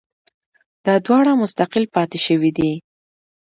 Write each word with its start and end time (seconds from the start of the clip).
دا 0.85 0.95
دواړه 1.05 1.31
مستقل 1.41 1.83
پاتې 1.95 2.17
شوي 2.25 2.51
دي 2.57 2.71